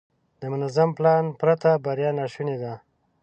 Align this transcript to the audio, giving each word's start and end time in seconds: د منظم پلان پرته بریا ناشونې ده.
د 0.39 0.41
منظم 0.53 0.89
پلان 0.97 1.25
پرته 1.39 1.71
بریا 1.85 2.11
ناشونې 2.19 2.55
ده. 2.61 2.73